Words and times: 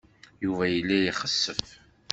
Yuba 0.43 0.63
yella 0.67 0.95
ixessef. 1.09 1.65